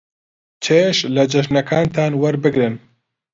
[0.63, 2.75] چێژ لە جەژنەکانتان وەربگرن.